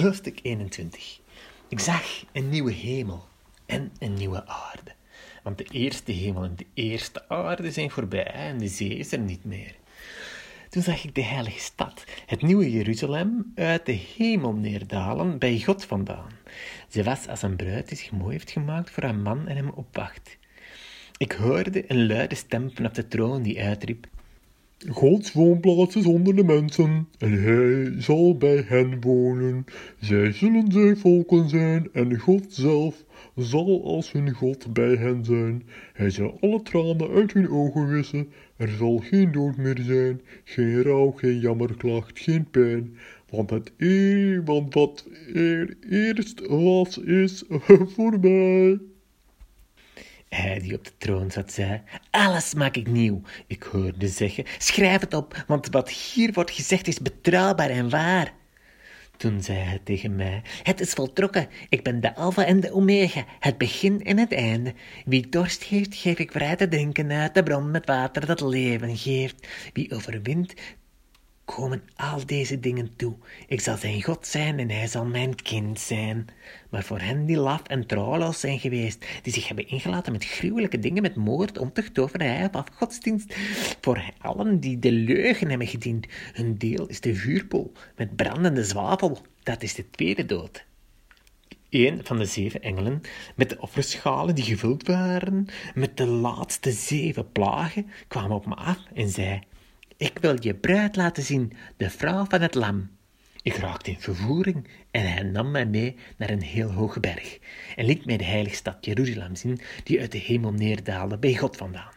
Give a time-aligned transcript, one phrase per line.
[0.00, 1.20] Hoofdstuk 21.
[1.68, 3.24] Ik zag een nieuwe hemel
[3.66, 4.92] en een nieuwe aarde.
[5.42, 9.18] Want de eerste hemel en de eerste aarde zijn voorbij en de zee is er
[9.18, 9.74] niet meer.
[10.68, 15.84] Toen zag ik de heilige stad, het nieuwe Jeruzalem, uit de hemel neerdalen bij God
[15.84, 16.30] vandaan.
[16.88, 19.70] Ze was als een bruid die zich mooi heeft gemaakt voor haar man en hem
[19.70, 20.38] opwacht.
[21.16, 24.06] Ik hoorde een luide stem vanaf de troon die uitriep:
[24.88, 29.64] Gods woonplaats is onder de mensen, en hij zal bij hen wonen.
[29.98, 33.04] Zij zullen zijn volken zijn, en God zelf
[33.36, 35.62] zal als hun God bij hen zijn.
[35.92, 38.28] Hij zal alle tranen uit hun ogen wissen.
[38.56, 42.96] Er zal geen dood meer zijn, geen rouw, geen jammerklacht, geen pijn.
[43.30, 47.44] Want het eer, want wat er eerst was, is
[47.94, 48.78] voorbij.
[50.40, 53.20] Hij die op de troon zat, zei: Alles maak ik nieuw.
[53.46, 58.32] Ik hoorde zeggen: Schrijf het op, want wat hier wordt gezegd is betrouwbaar en waar.
[59.16, 61.48] Toen zei hij tegen mij: Het is voltrokken.
[61.68, 64.74] Ik ben de Alpha en de Omega, het begin en het einde.
[65.04, 68.96] Wie dorst heeft, geef ik vrij te drinken uit de bron met water dat leven
[68.96, 69.48] geeft.
[69.72, 70.54] Wie overwint,
[71.54, 73.14] komen al deze dingen toe.
[73.46, 76.26] Ik zal zijn God zijn en hij zal mijn kind zijn.
[76.70, 80.78] Maar voor hen die laf en trouwloos zijn geweest, die zich hebben ingelaten met gruwelijke
[80.78, 83.34] dingen, met moord, ontucht, toverij of afgodsdienst,
[83.80, 89.18] voor allen die de leugen hebben gediend, hun deel is de vuurpoel met brandende zwavel.
[89.42, 90.64] Dat is de tweede dood.
[91.70, 93.00] Een van de zeven engelen,
[93.34, 98.78] met de offerschalen die gevuld waren, met de laatste zeven plagen, kwam op me af
[98.94, 99.40] en zei:
[100.00, 102.90] ik wil je bruid laten zien, de vrouw van het lam.
[103.42, 107.38] Ik raakte in vervoering en hij nam mij mee naar een heel hoge berg
[107.76, 111.56] en liet mij de heilige stad Jeruzalem zien, die uit de hemel neerdaalde bij God
[111.56, 111.92] vandaan.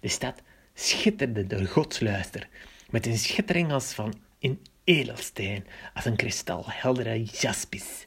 [0.00, 0.42] De stad
[0.74, 2.48] schitterde door Gods luister,
[2.90, 8.06] met een schittering als van in edelsteen, als een kristalheldere jaspis.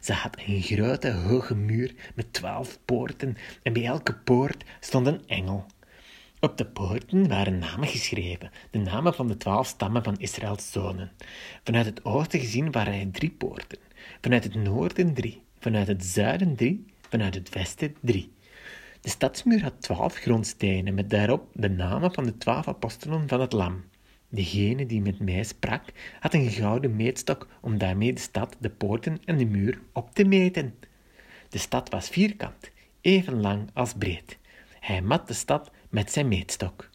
[0.00, 5.26] Ze had een grote hoge muur met twaalf poorten en bij elke poort stond een
[5.26, 5.66] engel.
[6.44, 11.12] Op de poorten waren namen geschreven, de namen van de twaalf stammen van Israëls zonen.
[11.64, 13.78] Vanuit het oosten gezien waren er drie poorten,
[14.20, 18.32] vanuit het noorden drie, vanuit het zuiden drie, vanuit het westen drie.
[19.00, 23.52] De stadsmuur had twaalf grondstenen met daarop de namen van de twaalf apostelen van het
[23.52, 23.84] Lam.
[24.28, 25.84] Degene die met mij sprak,
[26.20, 30.24] had een gouden meetstok om daarmee de stad, de poorten en de muur op te
[30.24, 30.74] meten.
[31.48, 32.70] De stad was vierkant,
[33.00, 34.38] even lang als breed.
[34.80, 36.90] Hij mat de stad met zijn meetstok.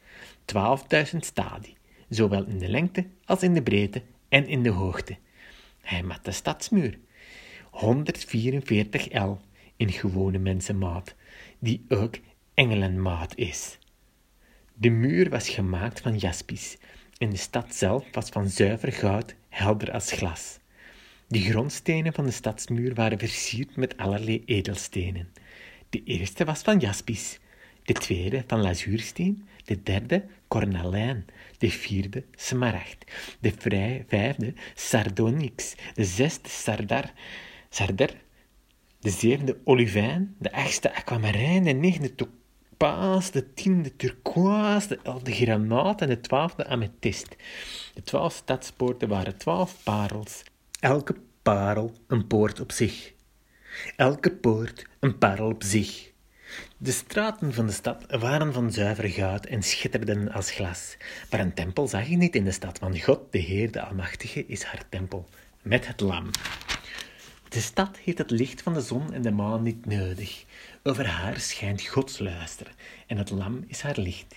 [0.56, 1.76] 12.000 stadi,
[2.10, 5.18] zowel in de lengte als in de breedte en in de hoogte.
[5.82, 6.98] Hij mat de stadsmuur.
[7.72, 9.38] 144 L
[9.76, 11.16] in gewone mensenmaat,
[11.60, 12.16] die ook
[12.54, 13.78] engelenmaat is.
[14.74, 16.78] De muur was gemaakt van jaspis
[17.18, 20.60] en de stad zelf was van zuiver goud, helder als glas.
[21.28, 25.32] De grondstenen van de stadsmuur waren versierd met allerlei edelstenen.
[25.90, 27.40] De eerste was van jaspis,
[27.88, 31.26] de tweede van lazuursteen, de derde cornalijn,
[31.58, 33.06] de vierde smaragd,
[33.40, 33.54] de
[34.08, 37.12] vijfde sardonyx, de zesde sardar,
[37.70, 38.10] sardar,
[39.00, 46.02] de zevende olivijn, de achtste aquamarijn, de negende topaas, de tiende turquoise, de elfde granaat
[46.02, 47.36] en de twaalfde amethyst.
[47.94, 50.44] De twaalf stadspoorten waren twaalf parels,
[50.80, 53.14] elke parel een poort op zich.
[53.96, 56.16] Elke poort een parel op zich.
[56.78, 60.98] De straten van de stad waren van zuiver goud en schitterden als glas.
[61.32, 64.46] Maar een tempel zag ik niet in de stad, want God, de Heer, de Almachtige,
[64.46, 65.26] is haar tempel,
[65.62, 66.30] met het lam.
[67.50, 70.46] De stad heeft het licht van de zon en de maan niet nodig.
[70.84, 72.76] Over haar schijnt Gods luister,
[73.08, 74.36] en het lam is haar licht.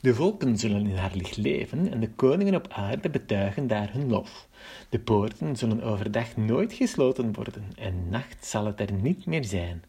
[0.00, 4.08] De volken zullen in haar licht leven en de koningen op aarde betuigen daar hun
[4.08, 4.48] lof.
[4.88, 9.82] De poorten zullen overdag nooit gesloten worden en nacht zal het er niet meer zijn.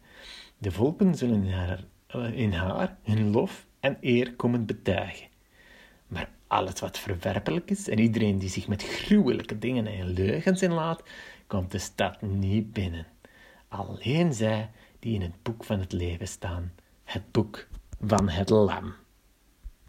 [0.62, 5.26] De volken zullen in haar, eh, in haar hun lof en eer komen betuigen.
[6.06, 11.02] Maar alles wat verwerpelijk is en iedereen die zich met gruwelijke dingen en leugens inlaat,
[11.46, 13.06] komt de stad niet binnen.
[13.68, 16.72] Alleen zij die in het boek van het leven staan,
[17.04, 17.66] het boek
[18.00, 18.94] van het lam.